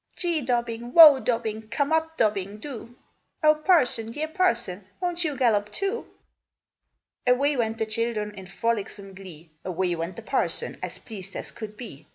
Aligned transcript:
"Gee, 0.15 0.41
Dobbin! 0.41 0.93
whoa, 0.93 1.19
Dobbin! 1.19 1.67
come 1.69 1.93
up, 1.93 2.17
Dobbin, 2.17 2.57
do! 2.57 2.95
Oh! 3.43 3.53
Parson, 3.53 4.11
dear 4.11 4.27
Parson, 4.29 4.87
won't 4.99 5.23
you 5.23 5.37
gallop, 5.37 5.71
too?" 5.71 6.07
Away 7.27 7.55
went 7.55 7.77
the 7.77 7.85
children, 7.85 8.33
in 8.33 8.47
frolicsome 8.47 9.13
glee: 9.13 9.51
Away 9.63 9.93
went 9.95 10.15
the 10.15 10.23
parson, 10.23 10.79
as 10.81 10.97
pleased 10.97 11.35
as 11.35 11.51
could 11.51 11.77
be. 11.77 12.07